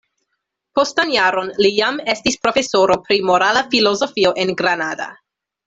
Postan 0.79 1.11
jaron 1.15 1.51
li 1.65 1.71
jam 1.81 1.99
estis 2.15 2.39
profesoro 2.47 2.97
pri 3.05 3.21
morala 3.29 3.65
filozofio 3.77 4.33
en 4.47 4.57
Granada. 4.65 5.11